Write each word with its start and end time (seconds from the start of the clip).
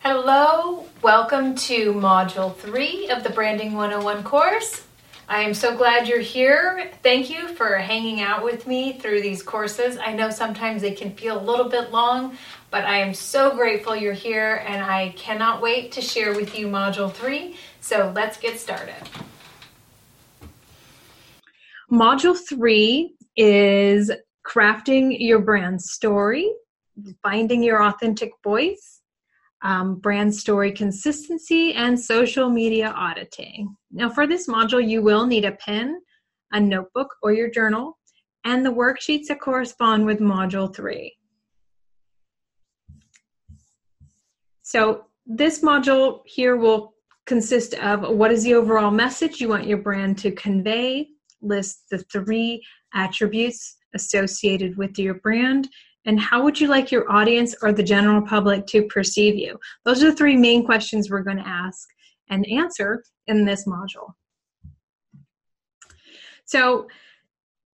Hello, 0.00 0.86
welcome 1.02 1.56
to 1.56 1.92
Module 1.92 2.54
3 2.54 3.08
of 3.08 3.24
the 3.24 3.30
Branding 3.30 3.74
101 3.74 4.22
course. 4.22 4.84
I 5.28 5.42
am 5.42 5.52
so 5.52 5.76
glad 5.76 6.06
you're 6.06 6.20
here. 6.20 6.92
Thank 7.02 7.28
you 7.28 7.48
for 7.48 7.74
hanging 7.74 8.20
out 8.20 8.44
with 8.44 8.68
me 8.68 8.92
through 8.92 9.22
these 9.22 9.42
courses. 9.42 9.98
I 9.98 10.14
know 10.14 10.30
sometimes 10.30 10.82
they 10.82 10.92
can 10.92 11.14
feel 11.16 11.38
a 11.38 11.42
little 11.42 11.68
bit 11.68 11.90
long, 11.90 12.38
but 12.70 12.84
I 12.84 12.98
am 12.98 13.12
so 13.12 13.54
grateful 13.56 13.96
you're 13.96 14.12
here 14.12 14.62
and 14.64 14.82
I 14.82 15.14
cannot 15.16 15.60
wait 15.60 15.90
to 15.92 16.00
share 16.00 16.32
with 16.32 16.56
you 16.56 16.68
Module 16.68 17.12
3. 17.12 17.56
So 17.80 18.12
let's 18.14 18.38
get 18.38 18.60
started. 18.60 19.02
Module 21.90 22.38
3 22.38 23.14
is 23.36 24.12
crafting 24.46 25.16
your 25.18 25.40
brand 25.40 25.82
story, 25.82 26.48
finding 27.22 27.64
your 27.64 27.82
authentic 27.82 28.30
voice, 28.44 28.97
um, 29.62 29.96
brand 29.96 30.34
story 30.34 30.72
consistency, 30.72 31.74
and 31.74 31.98
social 31.98 32.48
media 32.48 32.92
auditing. 32.96 33.74
Now, 33.90 34.08
for 34.08 34.26
this 34.26 34.48
module, 34.48 34.86
you 34.86 35.02
will 35.02 35.26
need 35.26 35.44
a 35.44 35.52
pen, 35.52 36.00
a 36.52 36.60
notebook, 36.60 37.14
or 37.22 37.32
your 37.32 37.50
journal, 37.50 37.98
and 38.44 38.64
the 38.64 38.72
worksheets 38.72 39.26
that 39.28 39.40
correspond 39.40 40.06
with 40.06 40.20
Module 40.20 40.74
3. 40.74 41.14
So, 44.62 45.06
this 45.26 45.62
module 45.62 46.20
here 46.24 46.56
will 46.56 46.94
consist 47.26 47.74
of 47.74 48.08
what 48.08 48.32
is 48.32 48.44
the 48.44 48.54
overall 48.54 48.90
message 48.90 49.40
you 49.40 49.48
want 49.48 49.66
your 49.66 49.78
brand 49.78 50.16
to 50.18 50.30
convey, 50.32 51.08
list 51.42 51.84
the 51.90 51.98
three 51.98 52.62
attributes 52.94 53.76
associated 53.94 54.76
with 54.76 54.98
your 54.98 55.14
brand, 55.14 55.68
and 56.08 56.18
how 56.18 56.42
would 56.42 56.58
you 56.58 56.68
like 56.68 56.90
your 56.90 57.10
audience 57.12 57.54
or 57.60 57.70
the 57.70 57.82
general 57.82 58.22
public 58.22 58.66
to 58.68 58.82
perceive 58.84 59.36
you? 59.36 59.60
Those 59.84 60.02
are 60.02 60.10
the 60.10 60.16
three 60.16 60.36
main 60.36 60.64
questions 60.64 61.10
we're 61.10 61.22
going 61.22 61.36
to 61.36 61.46
ask 61.46 61.86
and 62.30 62.48
answer 62.48 63.04
in 63.26 63.44
this 63.44 63.66
module. 63.66 64.14
So, 66.46 66.88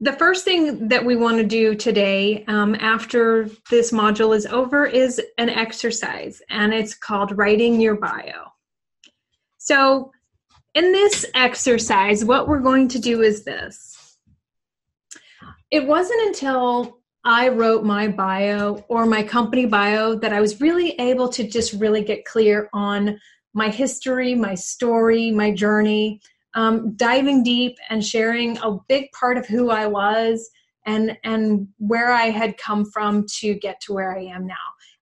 the 0.00 0.12
first 0.14 0.44
thing 0.44 0.88
that 0.88 1.04
we 1.04 1.14
want 1.14 1.38
to 1.38 1.44
do 1.44 1.76
today 1.76 2.44
um, 2.48 2.74
after 2.74 3.48
this 3.70 3.92
module 3.92 4.36
is 4.36 4.46
over 4.46 4.84
is 4.84 5.22
an 5.38 5.48
exercise, 5.48 6.42
and 6.50 6.74
it's 6.74 6.94
called 6.94 7.38
Writing 7.38 7.80
Your 7.80 7.94
Bio. 7.94 8.50
So, 9.58 10.10
in 10.74 10.90
this 10.90 11.24
exercise, 11.36 12.24
what 12.24 12.48
we're 12.48 12.58
going 12.58 12.88
to 12.88 12.98
do 12.98 13.22
is 13.22 13.44
this. 13.44 14.18
It 15.70 15.86
wasn't 15.86 16.26
until 16.26 16.98
I 17.24 17.48
wrote 17.48 17.84
my 17.84 18.08
bio 18.08 18.84
or 18.88 19.06
my 19.06 19.22
company 19.22 19.64
bio 19.64 20.14
that 20.16 20.32
I 20.32 20.40
was 20.40 20.60
really 20.60 20.90
able 21.00 21.28
to 21.30 21.44
just 21.44 21.72
really 21.72 22.02
get 22.04 22.26
clear 22.26 22.68
on 22.74 23.18
my 23.54 23.70
history, 23.70 24.34
my 24.34 24.54
story, 24.54 25.30
my 25.30 25.50
journey, 25.50 26.20
um, 26.54 26.94
diving 26.96 27.42
deep 27.42 27.76
and 27.88 28.04
sharing 28.04 28.58
a 28.58 28.76
big 28.88 29.10
part 29.12 29.38
of 29.38 29.46
who 29.46 29.70
I 29.70 29.86
was 29.86 30.50
and 30.86 31.16
and 31.24 31.68
where 31.78 32.12
I 32.12 32.24
had 32.30 32.58
come 32.58 32.84
from 32.84 33.24
to 33.38 33.54
get 33.54 33.80
to 33.82 33.94
where 33.94 34.16
I 34.16 34.24
am 34.24 34.46
now. 34.46 34.54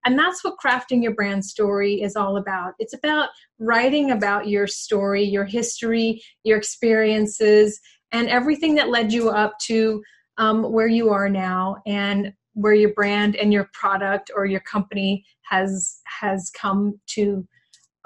And 0.04 0.18
that's 0.18 0.44
what 0.44 0.54
crafting 0.64 1.02
your 1.02 1.14
brand 1.14 1.44
story 1.44 2.02
is 2.02 2.16
all 2.16 2.36
about. 2.36 2.74
It's 2.78 2.94
about 2.94 3.30
writing 3.58 4.10
about 4.10 4.48
your 4.48 4.66
story, 4.66 5.24
your 5.24 5.44
history, 5.44 6.22
your 6.44 6.58
experiences, 6.58 7.80
and 8.10 8.28
everything 8.28 8.74
that 8.76 8.90
led 8.90 9.12
you 9.12 9.30
up 9.30 9.58
to 9.66 10.02
um, 10.42 10.72
where 10.72 10.88
you 10.88 11.10
are 11.10 11.28
now 11.28 11.76
and 11.86 12.32
where 12.54 12.74
your 12.74 12.92
brand 12.94 13.36
and 13.36 13.52
your 13.52 13.68
product 13.72 14.30
or 14.34 14.44
your 14.44 14.60
company 14.60 15.24
has 15.42 16.00
has 16.20 16.50
come 16.50 16.98
to 17.06 17.46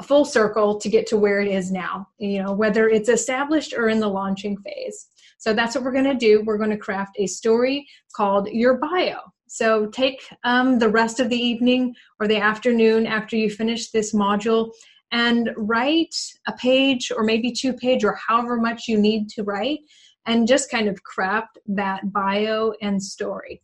a 0.00 0.02
full 0.02 0.24
circle 0.24 0.78
to 0.78 0.88
get 0.90 1.06
to 1.06 1.16
where 1.16 1.40
it 1.40 1.48
is 1.48 1.72
now 1.72 2.06
you 2.18 2.42
know 2.42 2.52
whether 2.52 2.88
it's 2.88 3.08
established 3.08 3.72
or 3.74 3.88
in 3.88 4.00
the 4.00 4.08
launching 4.08 4.56
phase. 4.58 5.08
So 5.38 5.52
that's 5.52 5.74
what 5.74 5.84
we're 5.84 5.92
going 5.92 6.04
to 6.04 6.26
do. 6.28 6.42
We're 6.44 6.58
going 6.58 6.70
to 6.70 6.76
craft 6.76 7.16
a 7.18 7.26
story 7.26 7.86
called 8.14 8.48
your 8.48 8.78
bio. 8.78 9.18
So 9.48 9.86
take 9.86 10.20
um, 10.44 10.78
the 10.78 10.88
rest 10.88 11.20
of 11.20 11.28
the 11.28 11.36
evening 11.50 11.94
or 12.18 12.26
the 12.26 12.38
afternoon 12.38 13.06
after 13.06 13.36
you 13.36 13.48
finish 13.50 13.90
this 13.90 14.12
module 14.12 14.70
and 15.12 15.50
write 15.56 16.14
a 16.48 16.52
page 16.52 17.12
or 17.16 17.22
maybe 17.22 17.52
two 17.52 17.72
page 17.72 18.02
or 18.04 18.18
however 18.26 18.56
much 18.56 18.88
you 18.88 18.98
need 18.98 19.28
to 19.30 19.44
write 19.44 19.80
and 20.26 20.48
just 20.48 20.70
kind 20.70 20.88
of 20.88 21.02
craft 21.02 21.58
that 21.66 22.12
bio 22.12 22.72
and 22.82 23.02
story. 23.02 23.62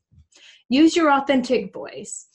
Use 0.69 0.97
your 0.97 1.13
authentic 1.13 1.73
voice. 1.73 2.29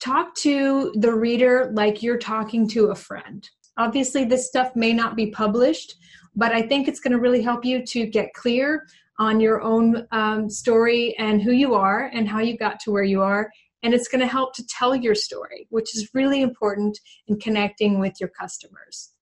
Talk 0.00 0.34
to 0.36 0.92
the 0.96 1.12
reader 1.12 1.70
like 1.74 2.02
you're 2.02 2.18
talking 2.18 2.68
to 2.68 2.86
a 2.86 2.94
friend. 2.94 3.48
Obviously, 3.78 4.24
this 4.24 4.46
stuff 4.46 4.74
may 4.74 4.92
not 4.92 5.16
be 5.16 5.30
published, 5.30 5.94
but 6.34 6.52
I 6.52 6.62
think 6.62 6.88
it's 6.88 7.00
going 7.00 7.12
to 7.12 7.20
really 7.20 7.42
help 7.42 7.64
you 7.64 7.84
to 7.86 8.06
get 8.06 8.34
clear 8.34 8.86
on 9.18 9.40
your 9.40 9.62
own 9.62 10.06
um, 10.12 10.50
story 10.50 11.16
and 11.18 11.40
who 11.40 11.52
you 11.52 11.74
are 11.74 12.10
and 12.12 12.28
how 12.28 12.40
you 12.40 12.56
got 12.56 12.80
to 12.80 12.90
where 12.90 13.04
you 13.04 13.22
are. 13.22 13.50
And 13.82 13.94
it's 13.94 14.08
going 14.08 14.20
to 14.20 14.26
help 14.26 14.54
to 14.56 14.66
tell 14.66 14.96
your 14.96 15.14
story, 15.14 15.66
which 15.70 15.94
is 15.94 16.10
really 16.12 16.42
important 16.42 16.98
in 17.28 17.38
connecting 17.38 17.98
with 17.98 18.14
your 18.20 18.30
customers. 18.30 19.12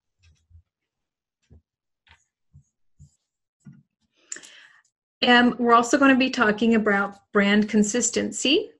And 5.22 5.58
we're 5.58 5.74
also 5.74 5.98
going 5.98 6.12
to 6.12 6.18
be 6.18 6.30
talking 6.30 6.74
about 6.74 7.16
brand 7.32 7.68
consistency, 7.68 8.70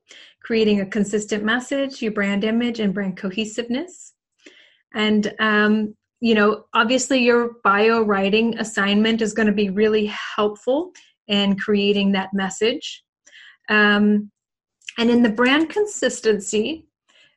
creating 0.43 0.81
a 0.81 0.87
consistent 0.87 1.45
message, 1.45 2.03
your 2.03 2.13
brand 2.13 2.45
image, 2.45 2.81
and 2.81 2.93
brand 2.93 3.17
cohesiveness. 3.17 4.13
And, 4.95 5.33
um, 5.39 5.95
you 6.21 6.35
know, 6.35 6.65
obviously, 6.75 7.25
your 7.25 7.53
bio 7.65 8.03
writing 8.03 8.59
assignment 8.59 9.23
is 9.23 9.35
going 9.35 9.47
to 9.47 9.53
be 9.53 9.71
really 9.71 10.07
helpful 10.07 10.93
in 11.29 11.57
creating 11.57 12.13
that 12.13 12.33
message. 12.33 13.03
Um, 13.69 14.31
and 14.99 15.11
in 15.11 15.23
the 15.23 15.31
brand 15.31 15.71
consistency, 15.71 16.87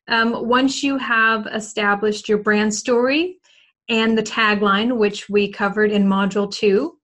um, 0.07 0.47
once 0.47 0.83
you 0.83 0.97
have 0.97 1.47
established 1.47 2.29
your 2.29 2.37
brand 2.37 2.73
story 2.73 3.39
and 3.89 4.17
the 4.17 4.23
tagline, 4.23 4.97
which 4.97 5.29
we 5.29 5.51
covered 5.51 5.91
in 5.91 6.05
Module 6.05 6.51
2, 6.51 6.96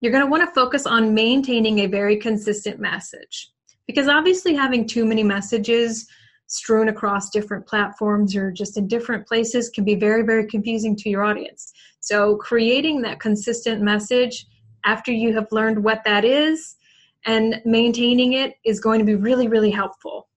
you're 0.00 0.12
going 0.12 0.24
to 0.24 0.30
want 0.30 0.46
to 0.46 0.54
focus 0.54 0.86
on 0.86 1.14
maintaining 1.14 1.80
a 1.80 1.86
very 1.86 2.16
consistent 2.16 2.78
message. 2.78 3.50
Because 3.86 4.08
obviously 4.08 4.54
having 4.54 4.86
too 4.86 5.04
many 5.04 5.22
messages 5.22 6.06
strewn 6.48 6.88
across 6.88 7.30
different 7.30 7.66
platforms 7.66 8.36
or 8.36 8.52
just 8.52 8.76
in 8.76 8.86
different 8.86 9.26
places 9.26 9.68
can 9.70 9.84
be 9.84 9.94
very 9.94 10.22
very 10.22 10.46
confusing 10.46 10.94
to 10.96 11.08
your 11.08 11.24
audience. 11.24 11.72
So 12.00 12.36
creating 12.36 13.02
that 13.02 13.20
consistent 13.20 13.82
message 13.82 14.46
after 14.84 15.10
you 15.10 15.34
have 15.34 15.48
learned 15.50 15.82
what 15.82 16.02
that 16.04 16.24
is 16.24 16.76
and 17.24 17.60
maintaining 17.64 18.34
it 18.34 18.54
is 18.64 18.78
going 18.78 19.00
to 19.00 19.04
be 19.04 19.16
really 19.16 19.48
really 19.48 19.70
helpful. 19.70 20.28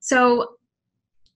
So 0.00 0.56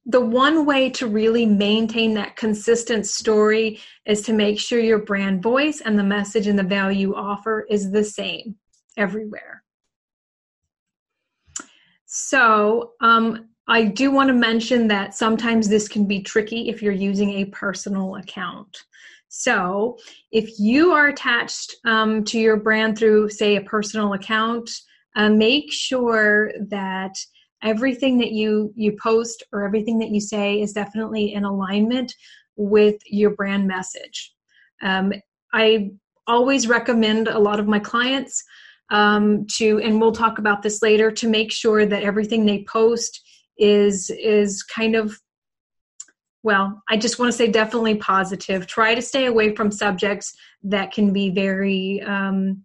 the 0.06 0.20
one 0.20 0.64
way 0.64 0.90
to 0.90 1.06
really 1.06 1.46
maintain 1.46 2.14
that 2.14 2.36
consistent 2.36 3.06
story 3.06 3.80
is 4.06 4.22
to 4.22 4.32
make 4.32 4.58
sure 4.58 4.80
your 4.80 5.04
brand 5.04 5.42
voice 5.42 5.80
and 5.80 5.98
the 5.98 6.04
message 6.04 6.46
and 6.46 6.58
the 6.58 6.64
value 6.64 7.14
offer 7.14 7.66
is 7.68 7.90
the 7.90 8.04
same 8.04 8.56
everywhere. 8.96 9.62
So, 12.06 12.92
um, 13.00 13.50
I 13.68 13.84
do 13.84 14.10
want 14.10 14.28
to 14.28 14.34
mention 14.34 14.88
that 14.88 15.14
sometimes 15.14 15.68
this 15.68 15.86
can 15.86 16.06
be 16.06 16.22
tricky 16.22 16.68
if 16.68 16.82
you're 16.82 16.92
using 16.92 17.30
a 17.30 17.44
personal 17.44 18.16
account. 18.16 18.82
So, 19.28 19.96
if 20.32 20.58
you 20.58 20.90
are 20.90 21.06
attached 21.06 21.76
um, 21.84 22.24
to 22.24 22.38
your 22.38 22.56
brand 22.56 22.98
through, 22.98 23.28
say, 23.28 23.54
a 23.54 23.60
personal 23.60 24.14
account, 24.14 24.68
uh, 25.14 25.28
make 25.28 25.72
sure 25.72 26.50
that 26.68 27.16
everything 27.62 28.19
that 28.19 28.32
you 28.32 28.72
you 28.75 28.97
post 29.03 29.43
or 29.53 29.65
everything 29.65 29.98
that 29.98 30.10
you 30.10 30.21
say 30.21 30.60
is 30.60 30.72
definitely 30.72 31.34
in 31.34 31.45
alignment 31.45 32.15
with 32.57 32.97
your 33.07 33.30
brand 33.30 33.66
message. 33.66 34.33
Um, 34.83 35.12
i 35.53 35.91
always 36.27 36.68
recommend 36.68 37.28
a 37.28 37.39
lot 37.39 37.60
of 37.60 37.66
my 37.66 37.78
clients 37.78 38.45
um, 38.91 39.47
to 39.57 39.80
and 39.80 40.01
we'll 40.01 40.12
talk 40.12 40.39
about 40.39 40.62
this 40.62 40.83
later 40.83 41.10
to 41.10 41.28
make 41.28 41.53
sure 41.53 41.86
that 41.86 42.03
everything 42.03 42.47
they 42.47 42.65
post 42.65 43.21
is 43.59 44.10
is 44.10 44.63
kind 44.63 44.95
of 44.95 45.18
well 46.42 46.83
i 46.89 46.97
just 46.97 47.18
want 47.18 47.30
to 47.30 47.36
say 47.36 47.48
definitely 47.51 47.97
positive. 47.97 48.66
Try 48.66 48.95
to 48.95 49.03
stay 49.03 49.27
away 49.27 49.54
from 49.54 49.71
subjects 49.71 50.34
that 50.63 50.92
can 50.92 51.13
be 51.13 51.30
very 51.30 52.01
um, 52.03 52.65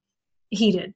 heated 0.49 0.93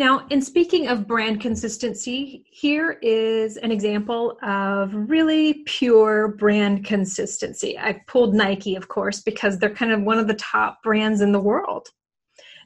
now, 0.00 0.26
in 0.30 0.40
speaking 0.40 0.88
of 0.88 1.06
brand 1.06 1.42
consistency, 1.42 2.46
here 2.50 2.92
is 3.02 3.58
an 3.58 3.70
example 3.70 4.38
of 4.42 4.94
really 4.94 5.62
pure 5.66 6.28
brand 6.28 6.86
consistency. 6.86 7.76
I've 7.76 8.00
pulled 8.06 8.34
Nike, 8.34 8.76
of 8.76 8.88
course, 8.88 9.20
because 9.20 9.58
they're 9.58 9.68
kind 9.68 9.92
of 9.92 10.00
one 10.00 10.18
of 10.18 10.26
the 10.26 10.34
top 10.36 10.82
brands 10.82 11.20
in 11.20 11.32
the 11.32 11.38
world. 11.38 11.86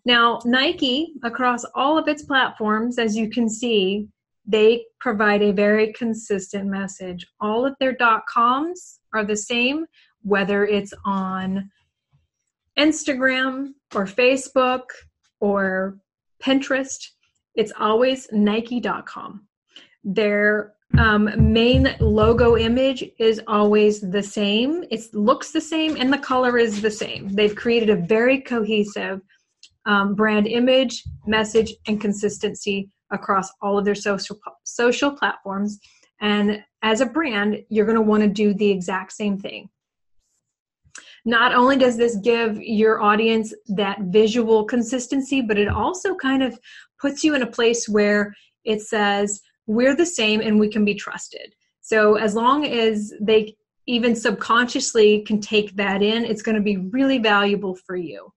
Now, 0.04 0.38
Nike, 0.44 1.14
across 1.25 1.64
all 1.75 1.98
of 1.98 2.06
its 2.06 2.22
platforms, 2.22 3.00
as 3.00 3.16
you 3.16 3.28
can 3.28 3.48
see, 3.48 4.06
they 4.46 4.84
provide 5.00 5.42
a 5.42 5.50
very 5.50 5.92
consistent 5.92 6.66
message. 6.69 7.26
All 7.40 7.66
of 7.66 7.75
their 7.81 7.94
dot 7.96 8.26
coms 8.28 9.00
are 9.12 9.25
the 9.25 9.36
same, 9.36 9.86
whether 10.22 10.64
it's 10.64 10.94
on 11.04 11.69
Instagram 12.78 13.70
or 13.92 14.06
Facebook 14.06 14.84
or 15.40 15.98
Pinterest, 16.40 17.08
it's 17.55 17.73
always 17.79 18.29
Nike.com. 18.33 19.47
Their 20.03 20.75
um, 20.99 21.31
main 21.53 21.97
logo 21.99 22.56
image 22.56 23.05
is 23.19 23.41
always 23.47 24.01
the 24.01 24.23
same. 24.23 24.85
It 24.91 25.03
looks 25.12 25.51
the 25.51 25.61
same 25.61 25.97
and 25.97 26.12
the 26.12 26.19
color 26.19 26.59
is 26.59 26.83
the 26.83 26.91
same. 26.91 27.29
They've 27.29 27.55
created 27.55 27.91
a 27.91 27.97
very 27.97 28.41
cohesive 28.41 29.21
um, 29.87 30.15
brand 30.15 30.47
image, 30.47 31.03
message, 31.27 31.75
and 31.87 32.01
consistency 32.01 32.91
across 33.11 33.51
all 33.61 33.79
of 33.79 33.85
their 33.85 33.95
social 33.95 34.39
social 34.65 35.11
platforms. 35.11 35.79
And 36.21 36.62
as 36.83 37.01
a 37.01 37.06
brand, 37.06 37.65
you're 37.69 37.87
going 37.87 37.97
to 37.97 38.03
want 38.03 38.23
to 38.23 38.29
do 38.29 38.55
the 38.55 38.71
exact 38.71 39.12
same 39.12 39.39
thing. 39.39 39.69
Not 41.25 41.55
only 41.55 41.76
does 41.76 41.97
this 41.97 42.17
give 42.17 42.61
your 42.62 43.00
audience 43.00 43.55
that 43.69 43.99
visual 44.03 44.65
consistency, 44.65 45.41
but 45.41 45.59
it 45.59 45.69
also 45.69 46.15
kind 46.15 46.43
of 46.43 46.59
puts 47.00 47.25
you 47.25 47.35
in 47.35 47.43
a 47.43 47.47
place 47.47 47.88
where 47.88 48.35
it 48.65 48.82
says, 48.82 49.41
we're 49.67 49.97
the 49.97 50.06
same 50.06 50.41
and 50.41 50.61
we 50.61 50.69
can 50.69 50.85
be 50.85 50.94
trusted. 50.94 51.55
So 51.81 52.17
as 52.17 52.35
long 52.35 52.67
as 52.67 53.12
they 53.21 53.56
even 53.87 54.17
subconsciously 54.17 55.21
can 55.23 55.41
take 55.41 55.76
that 55.76 56.03
in, 56.03 56.25
it's 56.25 56.43
going 56.43 56.56
to 56.56 56.62
be 56.62 56.76
really 56.76 57.19
valuable 57.19 57.75
for 57.75 57.97
you. 57.97 58.32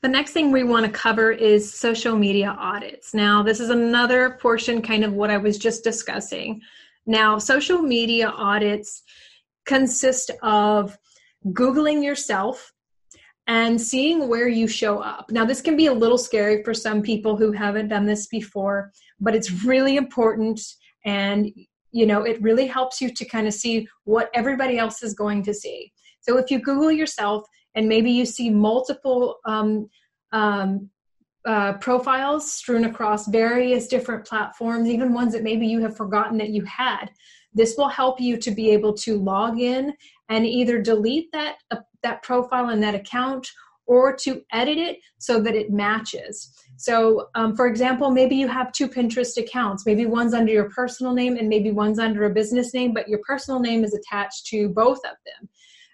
The 0.00 0.08
next 0.08 0.32
thing 0.32 0.50
we 0.50 0.64
want 0.64 0.84
to 0.84 0.90
cover 0.90 1.30
is 1.30 1.72
social 1.72 2.16
media 2.16 2.56
audits. 2.58 3.14
Now, 3.14 3.42
this 3.44 3.60
is 3.60 3.70
another 3.70 4.38
portion, 4.40 4.82
kind 4.82 5.04
of 5.04 5.12
what 5.12 5.30
I 5.30 5.36
was 5.36 5.58
just 5.58 5.84
discussing. 5.84 6.60
Now, 7.06 7.38
social 7.38 7.78
media 7.78 8.28
audits 8.28 9.02
consist 9.64 10.32
of 10.42 10.98
Googling 11.48 12.04
yourself 12.04 12.72
and 13.46 13.80
seeing 13.80 14.28
where 14.28 14.48
you 14.48 14.68
show 14.68 14.98
up. 14.98 15.30
Now, 15.30 15.44
this 15.44 15.60
can 15.60 15.76
be 15.76 15.86
a 15.86 15.92
little 15.92 16.18
scary 16.18 16.62
for 16.62 16.72
some 16.72 17.02
people 17.02 17.36
who 17.36 17.50
haven't 17.50 17.88
done 17.88 18.06
this 18.06 18.28
before, 18.28 18.92
but 19.20 19.34
it's 19.34 19.64
really 19.64 19.96
important 19.96 20.60
and 21.04 21.50
you 21.90 22.06
know 22.06 22.22
it 22.22 22.40
really 22.40 22.66
helps 22.66 23.00
you 23.00 23.12
to 23.12 23.24
kind 23.24 23.46
of 23.46 23.52
see 23.52 23.86
what 24.04 24.30
everybody 24.34 24.78
else 24.78 25.02
is 25.02 25.14
going 25.14 25.42
to 25.42 25.52
see 25.52 25.92
so 26.20 26.38
if 26.38 26.50
you 26.50 26.60
google 26.60 26.92
yourself 26.92 27.42
and 27.74 27.88
maybe 27.88 28.10
you 28.10 28.24
see 28.24 28.50
multiple 28.50 29.38
um, 29.44 29.88
um, 30.32 30.88
uh, 31.44 31.74
profiles 31.74 32.52
strewn 32.52 32.84
across 32.84 33.26
various 33.26 33.88
different 33.88 34.24
platforms, 34.24 34.88
even 34.88 35.12
ones 35.12 35.32
that 35.32 35.42
maybe 35.42 35.66
you 35.66 35.80
have 35.80 35.96
forgotten 35.96 36.38
that 36.38 36.50
you 36.50 36.64
had. 36.64 37.10
This 37.54 37.74
will 37.76 37.88
help 37.88 38.20
you 38.20 38.36
to 38.38 38.50
be 38.50 38.70
able 38.70 38.94
to 38.94 39.18
log 39.18 39.58
in 39.58 39.92
and 40.28 40.46
either 40.46 40.80
delete 40.80 41.30
that 41.32 41.56
uh, 41.70 41.78
that 42.02 42.22
profile 42.22 42.70
and 42.70 42.82
that 42.82 42.94
account 42.94 43.48
or 43.86 44.14
to 44.14 44.42
edit 44.52 44.78
it 44.78 44.98
so 45.18 45.40
that 45.40 45.54
it 45.54 45.70
matches. 45.70 46.52
So, 46.76 47.28
um, 47.34 47.54
for 47.56 47.66
example, 47.66 48.10
maybe 48.10 48.36
you 48.36 48.48
have 48.48 48.72
two 48.72 48.88
Pinterest 48.88 49.36
accounts. 49.36 49.84
Maybe 49.84 50.06
one's 50.06 50.34
under 50.34 50.52
your 50.52 50.70
personal 50.70 51.12
name 51.12 51.36
and 51.36 51.48
maybe 51.48 51.70
one's 51.70 51.98
under 51.98 52.24
a 52.24 52.30
business 52.30 52.72
name, 52.72 52.94
but 52.94 53.08
your 53.08 53.20
personal 53.26 53.60
name 53.60 53.84
is 53.84 53.94
attached 53.94 54.46
to 54.46 54.68
both 54.68 54.98
of 54.98 55.16
them. 55.26 55.48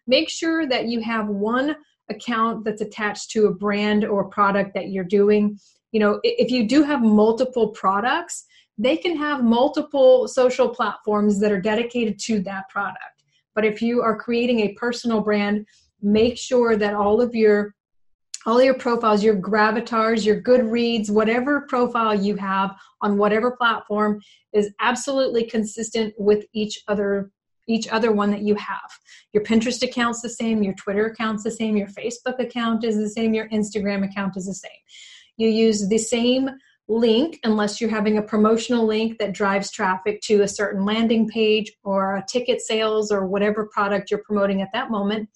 Make 0.07 0.29
sure 0.29 0.67
that 0.69 0.87
you 0.87 1.01
have 1.03 1.29
one 1.29 1.77
account 2.09 2.65
that's 2.65 2.81
attached 2.81 3.31
to 3.31 3.47
a 3.47 3.55
brand 3.55 4.05
or 4.05 4.29
product 4.29 4.75
that 4.75 4.89
you're 4.89 5.05
doing. 5.05 5.59
You 5.93 6.01
know, 6.01 6.21
if 6.23 6.51
you 6.51 6.67
do 6.67 6.83
have 6.83 7.03
multiple 7.03 7.71
products, 7.71 8.45
they 8.79 8.97
can 8.97 9.17
have 9.17 9.43
multiple 9.43 10.29
social 10.29 10.69
platforms 10.69 11.41
that 11.41 11.53
are 11.53 11.61
dedicated 11.61 12.19
to 12.21 12.41
that 12.41 12.69
product. 12.69 13.18
But 13.59 13.65
if 13.65 13.83
you 13.83 14.03
are 14.03 14.17
creating 14.17 14.61
a 14.61 14.75
personal 14.75 15.21
brand, 15.21 15.67
make 16.01 16.39
sure 16.39 16.77
that 16.77 16.95
all 16.95 17.21
of 17.21 17.35
your 17.35 17.75
all 18.47 18.63
your 18.63 18.75
profiles, 18.75 19.25
your 19.25 19.35
gravatars, 19.35 20.25
your 20.25 20.41
Goodreads, 20.41 21.11
whatever 21.11 21.63
profile 21.63 22.15
you 22.15 22.37
have 22.37 22.77
on 23.03 23.19
whatever 23.19 23.57
platform 23.57 24.21
is 24.53 24.73
absolutely 24.79 25.43
consistent 25.43 26.15
with 26.19 26.45
each 26.53 26.85
other 26.87 27.33
each 27.67 27.89
other 27.89 28.13
one 28.13 28.31
that 28.31 28.43
you 28.43 28.55
have. 28.55 28.91
Your 29.33 29.43
Pinterest 29.43 29.83
account's 29.83 30.23
the 30.23 30.29
same, 30.29 30.63
your 30.63 30.75
Twitter 30.75 31.07
account's 31.07 31.43
the 31.43 31.51
same, 31.51 31.77
your 31.77 31.89
Facebook 31.89 32.39
account 32.39 32.85
is 32.85 32.97
the 32.97 33.11
same, 33.11 33.35
your 33.35 33.49
Instagram 33.49 34.09
account 34.09 34.37
is 34.37 34.47
the 34.47 34.55
same. 34.55 34.71
You 35.37 35.49
use 35.49 35.89
the 35.89 35.99
same 35.99 36.49
link 36.89 37.39
unless 37.45 37.81
you're 37.81 37.91
having 37.91 38.19
a 38.19 38.23
promotional 38.23 38.87
link 38.87 39.19
that 39.19 39.33
drives 39.33 39.71
traffic 39.71 40.21
to 40.23 40.43
a 40.43 40.49
certain 40.49 40.85
landing 40.85 41.29
page 41.29 41.73
or 41.85 42.17
a 42.17 42.25
ticket 42.27 42.61
sales 42.61 43.11
or 43.11 43.27
whatever 43.27 43.69
product 43.73 44.11
you're 44.11 44.23
promoting 44.25 44.63
at 44.63 44.73
that 44.73 44.91
moment. 44.91 45.29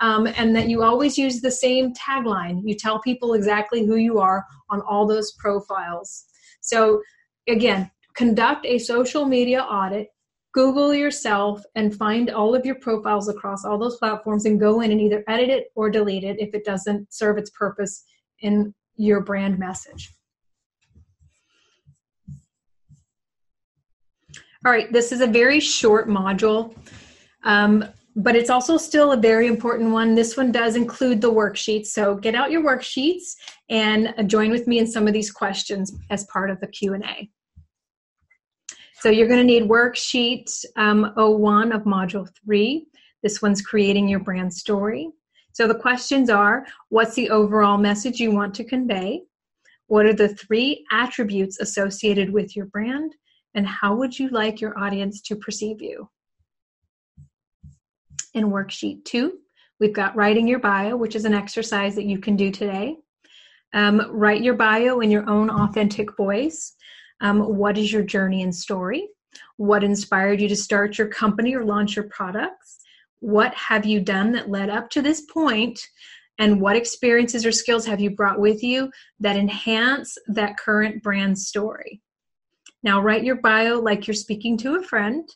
Um, 0.00 0.26
and 0.26 0.54
that 0.56 0.68
you 0.68 0.82
always 0.82 1.16
use 1.16 1.40
the 1.40 1.50
same 1.50 1.92
tagline. 1.94 2.62
You 2.64 2.74
tell 2.74 3.00
people 3.00 3.34
exactly 3.34 3.86
who 3.86 3.96
you 3.96 4.18
are 4.18 4.44
on 4.70 4.80
all 4.82 5.06
those 5.06 5.32
profiles. 5.32 6.24
So, 6.60 7.00
again, 7.48 7.90
conduct 8.14 8.66
a 8.66 8.78
social 8.78 9.24
media 9.24 9.62
audit 9.62 10.08
Google 10.54 10.94
yourself 10.94 11.64
and 11.74 11.94
find 11.94 12.30
all 12.30 12.54
of 12.54 12.64
your 12.64 12.76
profiles 12.76 13.28
across 13.28 13.64
all 13.64 13.76
those 13.76 13.96
platforms 13.96 14.46
and 14.46 14.60
go 14.60 14.80
in 14.80 14.92
and 14.92 15.00
either 15.00 15.24
edit 15.26 15.50
it 15.50 15.66
or 15.74 15.90
delete 15.90 16.22
it 16.22 16.36
if 16.38 16.54
it 16.54 16.64
doesn't 16.64 17.12
serve 17.12 17.38
its 17.38 17.50
purpose 17.50 18.04
in 18.38 18.72
your 18.94 19.20
brand 19.20 19.58
message. 19.58 20.14
All 24.66 24.72
right, 24.72 24.90
this 24.90 25.12
is 25.12 25.20
a 25.20 25.26
very 25.26 25.60
short 25.60 26.08
module, 26.08 26.74
um, 27.42 27.84
but 28.16 28.34
it's 28.34 28.48
also 28.48 28.78
still 28.78 29.12
a 29.12 29.16
very 29.16 29.46
important 29.46 29.90
one. 29.90 30.14
This 30.14 30.38
one 30.38 30.52
does 30.52 30.74
include 30.74 31.20
the 31.20 31.30
worksheets, 31.30 31.88
so 31.88 32.14
get 32.14 32.34
out 32.34 32.50
your 32.50 32.62
worksheets 32.62 33.34
and 33.68 34.14
join 34.26 34.50
with 34.50 34.66
me 34.66 34.78
in 34.78 34.86
some 34.86 35.06
of 35.06 35.12
these 35.12 35.30
questions 35.30 35.92
as 36.08 36.24
part 36.32 36.50
of 36.50 36.58
the 36.60 36.66
Q&A. 36.66 37.28
So 39.00 39.10
you're 39.10 39.28
going 39.28 39.40
to 39.40 39.44
need 39.44 39.68
worksheet 39.68 40.50
um, 40.76 41.12
01 41.14 41.72
of 41.72 41.82
module 41.82 42.26
3. 42.46 42.86
This 43.22 43.42
one's 43.42 43.60
creating 43.60 44.08
your 44.08 44.20
brand 44.20 44.50
story. 44.50 45.10
So 45.52 45.68
the 45.68 45.74
questions 45.74 46.30
are 46.30 46.64
what's 46.88 47.14
the 47.14 47.28
overall 47.28 47.76
message 47.76 48.18
you 48.18 48.30
want 48.30 48.54
to 48.54 48.64
convey? 48.64 49.24
What 49.88 50.06
are 50.06 50.14
the 50.14 50.34
three 50.34 50.86
attributes 50.90 51.60
associated 51.60 52.32
with 52.32 52.56
your 52.56 52.64
brand? 52.64 53.14
And 53.54 53.66
how 53.66 53.94
would 53.94 54.18
you 54.18 54.28
like 54.28 54.60
your 54.60 54.78
audience 54.78 55.20
to 55.22 55.36
perceive 55.36 55.80
you? 55.80 56.08
In 58.34 58.50
worksheet 58.50 59.04
two, 59.04 59.38
we've 59.78 59.92
got 59.92 60.16
writing 60.16 60.48
your 60.48 60.58
bio, 60.58 60.96
which 60.96 61.14
is 61.14 61.24
an 61.24 61.34
exercise 61.34 61.94
that 61.94 62.04
you 62.04 62.18
can 62.18 62.36
do 62.36 62.50
today. 62.50 62.96
Um, 63.72 64.02
write 64.10 64.42
your 64.42 64.54
bio 64.54 65.00
in 65.00 65.10
your 65.10 65.28
own 65.28 65.50
authentic 65.50 66.16
voice. 66.16 66.74
Um, 67.20 67.56
what 67.56 67.78
is 67.78 67.92
your 67.92 68.02
journey 68.02 68.42
and 68.42 68.54
story? 68.54 69.08
What 69.56 69.84
inspired 69.84 70.40
you 70.40 70.48
to 70.48 70.56
start 70.56 70.98
your 70.98 71.08
company 71.08 71.54
or 71.54 71.64
launch 71.64 71.96
your 71.96 72.06
products? 72.06 72.80
What 73.20 73.54
have 73.54 73.86
you 73.86 74.00
done 74.00 74.32
that 74.32 74.50
led 74.50 74.68
up 74.68 74.90
to 74.90 75.02
this 75.02 75.22
point? 75.22 75.80
And 76.38 76.60
what 76.60 76.76
experiences 76.76 77.46
or 77.46 77.52
skills 77.52 77.86
have 77.86 78.00
you 78.00 78.10
brought 78.10 78.40
with 78.40 78.62
you 78.62 78.90
that 79.20 79.36
enhance 79.36 80.18
that 80.26 80.56
current 80.56 81.02
brand 81.02 81.38
story? 81.38 82.02
Now, 82.84 83.00
write 83.00 83.24
your 83.24 83.36
bio 83.36 83.80
like 83.80 84.06
you're 84.06 84.14
speaking 84.14 84.58
to 84.58 84.76
a 84.76 84.82
friend 84.82 85.28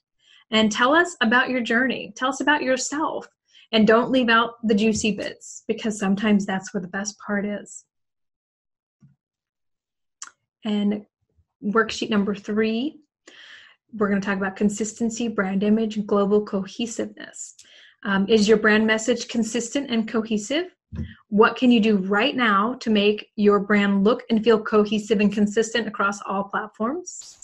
and 0.51 0.71
tell 0.71 0.95
us 0.95 1.17
about 1.23 1.49
your 1.49 1.63
journey. 1.63 2.13
Tell 2.15 2.29
us 2.29 2.41
about 2.41 2.63
yourself. 2.63 3.27
And 3.73 3.87
don't 3.87 4.11
leave 4.11 4.29
out 4.29 4.55
the 4.63 4.75
juicy 4.75 5.13
bits 5.13 5.65
because 5.67 5.99
sometimes 5.99 6.47
that's 6.47 6.73
where 6.73 6.81
the 6.81 6.89
best 6.89 7.19
part 7.19 7.45
is. 7.45 7.85
And 10.65 11.05
worksheet 11.63 12.11
number 12.11 12.35
three, 12.35 13.01
we're 13.95 14.09
going 14.09 14.21
to 14.21 14.27
talk 14.27 14.39
about 14.39 14.57
consistency, 14.57 15.29
brand 15.29 15.63
image, 15.63 16.07
global 16.07 16.45
cohesiveness. 16.45 17.55
Um, 18.05 18.27
is 18.29 18.49
your 18.49 18.59
brand 18.59 18.87
message 18.87 19.29
consistent 19.29 19.91
and 19.91 20.09
cohesive? 20.09 20.75
What 21.29 21.57
can 21.57 21.71
you 21.71 21.81
do 21.81 21.99
right 21.99 22.35
now 22.35 22.75
to 22.75 22.91
make 22.91 23.31
your 23.37 23.61
brand 23.61 24.05
look 24.05 24.23
and 24.31 24.43
feel 24.43 24.63
cohesive 24.63 25.21
and 25.21 25.33
consistent 25.33 25.87
across 25.87 26.21
all 26.23 26.45
platforms? 26.45 27.38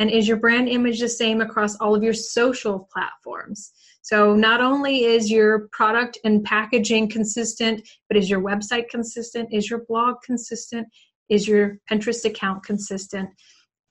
And 0.00 0.10
is 0.10 0.26
your 0.26 0.38
brand 0.38 0.68
image 0.68 0.98
the 0.98 1.08
same 1.08 1.40
across 1.40 1.76
all 1.76 1.94
of 1.94 2.02
your 2.02 2.14
social 2.14 2.88
platforms? 2.92 3.70
So, 4.02 4.34
not 4.34 4.60
only 4.60 5.04
is 5.04 5.30
your 5.30 5.68
product 5.68 6.18
and 6.24 6.42
packaging 6.42 7.10
consistent, 7.10 7.88
but 8.08 8.16
is 8.16 8.28
your 8.28 8.40
website 8.40 8.88
consistent? 8.88 9.52
Is 9.52 9.70
your 9.70 9.84
blog 9.86 10.16
consistent? 10.24 10.88
Is 11.28 11.46
your 11.46 11.78
Pinterest 11.88 12.24
account 12.24 12.64
consistent? 12.64 13.30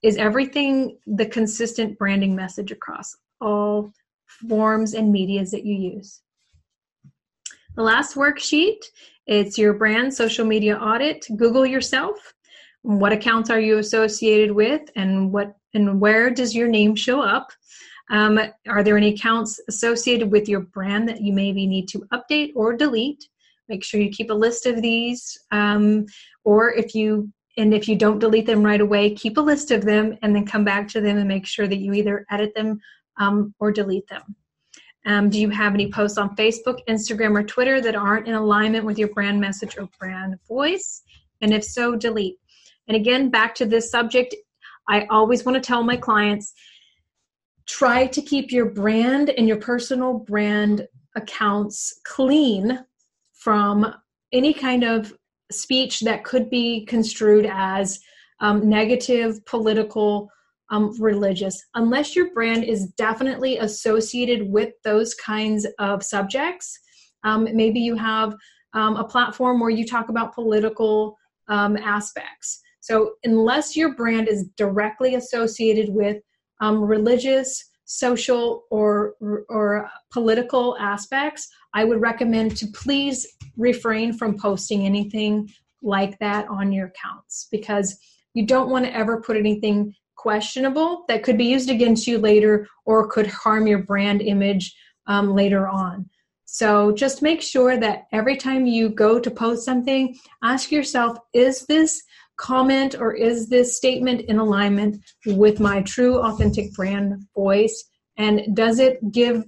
is 0.01 0.17
everything 0.17 0.97
the 1.07 1.25
consistent 1.25 1.97
branding 1.97 2.35
message 2.35 2.71
across 2.71 3.15
all 3.41 3.91
forms 4.47 4.93
and 4.93 5.11
medias 5.11 5.51
that 5.51 5.65
you 5.65 5.75
use. 5.75 6.21
The 7.75 7.83
last 7.83 8.15
worksheet, 8.15 8.83
it's 9.27 9.57
your 9.57 9.73
brand 9.73 10.13
social 10.13 10.45
media 10.45 10.77
audit. 10.77 11.25
Google 11.35 11.65
yourself. 11.65 12.33
What 12.81 13.11
accounts 13.11 13.49
are 13.49 13.59
you 13.59 13.77
associated 13.77 14.51
with 14.51 14.81
and 14.95 15.31
what 15.31 15.55
and 15.73 15.99
where 15.99 16.29
does 16.29 16.55
your 16.55 16.67
name 16.67 16.95
show 16.95 17.21
up? 17.21 17.51
Um, 18.11 18.39
are 18.67 18.83
there 18.83 18.97
any 18.97 19.13
accounts 19.13 19.59
associated 19.67 20.31
with 20.31 20.49
your 20.49 20.61
brand 20.61 21.07
that 21.09 21.21
you 21.21 21.31
maybe 21.31 21.67
need 21.67 21.87
to 21.89 22.05
update 22.11 22.51
or 22.55 22.75
delete? 22.75 23.23
Make 23.67 23.83
sure 23.83 24.01
you 24.01 24.09
keep 24.09 24.31
a 24.31 24.33
list 24.33 24.65
of 24.65 24.81
these. 24.81 25.37
Um, 25.51 26.05
or 26.43 26.73
if 26.73 26.95
you 26.95 27.31
and 27.57 27.73
if 27.73 27.87
you 27.87 27.95
don't 27.95 28.19
delete 28.19 28.45
them 28.45 28.63
right 28.63 28.79
away, 28.79 29.13
keep 29.13 29.37
a 29.37 29.41
list 29.41 29.71
of 29.71 29.83
them 29.83 30.17
and 30.21 30.33
then 30.33 30.45
come 30.45 30.63
back 30.63 30.87
to 30.89 31.01
them 31.01 31.17
and 31.17 31.27
make 31.27 31.45
sure 31.45 31.67
that 31.67 31.79
you 31.79 31.93
either 31.93 32.25
edit 32.31 32.53
them 32.55 32.79
um, 33.17 33.53
or 33.59 33.71
delete 33.71 34.07
them. 34.07 34.35
Um, 35.05 35.29
do 35.29 35.39
you 35.39 35.49
have 35.49 35.73
any 35.73 35.91
posts 35.91 36.17
on 36.17 36.35
Facebook, 36.35 36.79
Instagram, 36.87 37.37
or 37.37 37.43
Twitter 37.43 37.81
that 37.81 37.95
aren't 37.95 38.27
in 38.27 38.35
alignment 38.35 38.85
with 38.85 38.97
your 38.97 39.09
brand 39.09 39.39
message 39.41 39.77
or 39.77 39.89
brand 39.99 40.35
voice? 40.47 41.03
And 41.41 41.53
if 41.53 41.63
so, 41.63 41.95
delete. 41.95 42.37
And 42.87 42.95
again, 42.95 43.29
back 43.29 43.55
to 43.55 43.65
this 43.65 43.91
subject, 43.91 44.35
I 44.89 45.05
always 45.09 45.45
want 45.45 45.55
to 45.55 45.65
tell 45.65 45.83
my 45.83 45.95
clients 45.95 46.53
try 47.67 48.07
to 48.07 48.21
keep 48.21 48.51
your 48.51 48.65
brand 48.65 49.29
and 49.29 49.47
your 49.47 49.57
personal 49.57 50.15
brand 50.15 50.87
accounts 51.15 51.99
clean 52.03 52.83
from 53.33 53.93
any 54.33 54.53
kind 54.53 54.83
of 54.83 55.13
speech 55.51 56.01
that 56.01 56.23
could 56.23 56.49
be 56.49 56.85
construed 56.85 57.47
as 57.51 57.99
um, 58.41 58.67
negative, 58.67 59.45
political, 59.45 60.29
um, 60.71 60.95
religious, 60.99 61.63
unless 61.75 62.15
your 62.15 62.33
brand 62.33 62.63
is 62.63 62.87
definitely 62.93 63.57
associated 63.57 64.49
with 64.49 64.73
those 64.83 65.13
kinds 65.15 65.67
of 65.79 66.03
subjects. 66.03 66.77
Um, 67.23 67.47
maybe 67.53 67.79
you 67.79 67.95
have 67.95 68.35
um, 68.73 68.95
a 68.95 69.03
platform 69.03 69.59
where 69.59 69.69
you 69.69 69.85
talk 69.85 70.09
about 70.09 70.33
political 70.33 71.17
um, 71.47 71.75
aspects. 71.77 72.61
So, 72.89 73.11
unless 73.23 73.75
your 73.75 73.93
brand 73.93 74.27
is 74.27 74.47
directly 74.57 75.13
associated 75.13 75.89
with 75.89 76.17
um, 76.59 76.81
religious, 76.81 77.63
social, 77.85 78.63
or, 78.71 79.13
or 79.47 79.87
political 80.11 80.75
aspects, 80.79 81.47
I 81.75 81.83
would 81.83 82.01
recommend 82.01 82.57
to 82.57 82.65
please 82.67 83.27
refrain 83.57 84.11
from 84.13 84.39
posting 84.39 84.87
anything 84.87 85.49
like 85.83 86.17
that 86.17 86.47
on 86.47 86.71
your 86.71 86.87
accounts 86.87 87.47
because 87.51 87.95
you 88.33 88.47
don't 88.47 88.71
want 88.71 88.85
to 88.85 88.95
ever 88.95 89.21
put 89.21 89.37
anything 89.37 89.93
questionable 90.15 91.05
that 91.07 91.21
could 91.21 91.37
be 91.37 91.45
used 91.45 91.69
against 91.69 92.07
you 92.07 92.17
later 92.17 92.67
or 92.85 93.07
could 93.07 93.27
harm 93.27 93.67
your 93.67 93.83
brand 93.83 94.23
image 94.23 94.75
um, 95.05 95.35
later 95.35 95.67
on. 95.67 96.09
So 96.45 96.91
just 96.91 97.21
make 97.21 97.43
sure 97.43 97.77
that 97.77 98.07
every 98.11 98.35
time 98.35 98.65
you 98.65 98.89
go 98.89 99.19
to 99.19 99.29
post 99.29 99.63
something, 99.63 100.17
ask 100.43 100.71
yourself 100.71 101.19
is 101.33 101.67
this 101.67 102.01
comment 102.39 102.95
or 102.97 103.13
is 103.13 103.49
this 103.49 103.75
statement 103.75 104.21
in 104.21 104.39
alignment 104.39 105.03
with 105.25 105.59
my 105.59 105.81
true, 105.81 106.19
authentic 106.19 106.73
brand 106.73 107.25
voice? 107.35 107.83
And 108.17 108.55
does 108.55 108.79
it 108.79 108.99
give 109.11 109.43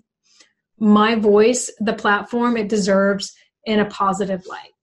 my 0.78 1.16
voice 1.16 1.72
the 1.80 1.94
platform 1.94 2.58
it 2.58 2.70
deserves 2.70 3.34
in 3.66 3.80
a 3.80 3.86
positive 3.86 4.46
light? 4.46 4.74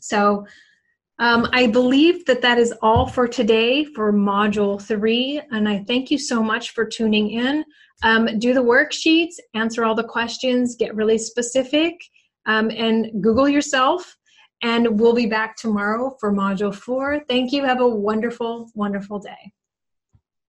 So 0.00 0.46
um, 1.18 1.48
I 1.52 1.66
believe 1.66 2.24
that 2.26 2.42
that 2.42 2.58
is 2.58 2.72
all 2.80 3.06
for 3.06 3.26
today 3.26 3.84
for 3.84 4.12
Module 4.12 4.80
3, 4.80 5.42
and 5.50 5.68
I 5.68 5.84
thank 5.86 6.10
you 6.10 6.18
so 6.18 6.42
much 6.42 6.70
for 6.70 6.84
tuning 6.84 7.30
in. 7.30 7.64
Um, 8.04 8.38
do 8.38 8.54
the 8.54 8.62
worksheets, 8.62 9.34
answer 9.54 9.84
all 9.84 9.96
the 9.96 10.04
questions, 10.04 10.76
get 10.76 10.94
really 10.94 11.18
specific, 11.18 11.94
um, 12.46 12.70
and 12.70 13.20
Google 13.20 13.48
yourself. 13.48 14.16
And 14.62 14.98
we'll 14.98 15.14
be 15.14 15.26
back 15.26 15.56
tomorrow 15.56 16.16
for 16.18 16.32
Module 16.32 16.74
4. 16.74 17.24
Thank 17.28 17.52
you. 17.52 17.64
Have 17.64 17.80
a 17.80 17.88
wonderful, 17.88 18.70
wonderful 18.74 19.20
day. 19.20 19.52